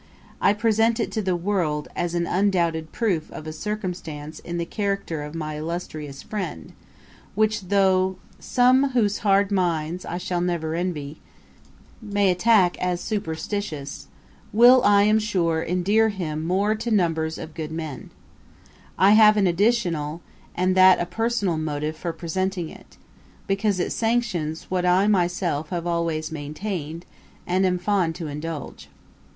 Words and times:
I 0.41 0.53
present 0.53 0.99
it 0.99 1.11
to 1.11 1.21
the 1.21 1.35
world 1.35 1.87
as 1.95 2.15
an 2.15 2.25
undoubted 2.25 2.91
proof 2.91 3.29
of 3.31 3.45
a 3.45 3.53
circumstance 3.53 4.39
in 4.39 4.57
the 4.57 4.65
character 4.65 5.21
of 5.21 5.35
my 5.35 5.59
illustrious 5.59 6.23
friend, 6.23 6.73
which 7.35 7.67
though 7.69 8.17
some 8.39 8.93
whose 8.93 9.19
hard 9.19 9.51
minds 9.51 10.03
I 10.03 10.13
never 10.41 10.73
shall 10.73 10.79
envy, 10.79 11.21
may 12.01 12.31
attack 12.31 12.79
as 12.79 12.99
superstitious, 12.99 14.07
will 14.51 14.81
I 14.83 15.03
am 15.03 15.19
sure 15.19 15.61
endear 15.61 16.09
him 16.09 16.47
more 16.47 16.73
to 16.73 16.89
numbers 16.89 17.37
of 17.37 17.53
good 17.53 17.71
men. 17.71 18.09
I 18.97 19.11
have 19.11 19.37
an 19.37 19.45
additional, 19.45 20.21
and 20.55 20.73
that 20.75 20.99
a 20.99 21.05
personal 21.05 21.57
motive 21.57 21.95
for 21.95 22.11
presenting 22.11 22.69
it, 22.69 22.97
because 23.45 23.79
it 23.79 23.91
sanctions 23.93 24.63
what 24.63 24.83
I 24.83 25.05
myself 25.05 25.69
have 25.69 25.85
always 25.85 26.31
maintained 26.31 27.05
and 27.45 27.67
am 27.67 27.77
fond 27.77 28.15
to 28.15 28.25
indulge. 28.25 28.89